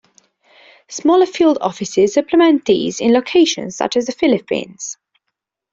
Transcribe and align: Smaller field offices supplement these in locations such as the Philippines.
Smaller 0.89 1.27
field 1.27 1.59
offices 1.61 2.15
supplement 2.15 2.65
these 2.65 2.99
in 2.99 3.13
locations 3.13 3.75
such 3.77 3.95
as 3.95 4.07
the 4.07 4.11
Philippines. 4.11 4.97